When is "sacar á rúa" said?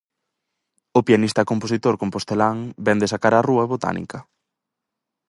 3.13-3.67